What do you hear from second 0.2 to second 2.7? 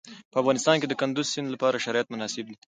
په افغانستان کې د کندز سیند لپاره شرایط مناسب دي.